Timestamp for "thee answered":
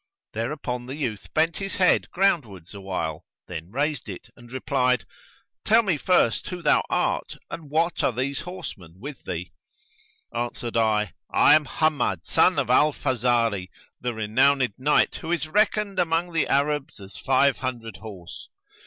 9.25-10.75